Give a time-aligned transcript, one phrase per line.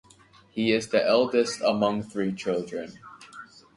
[0.49, 2.93] He is the eldest among three children.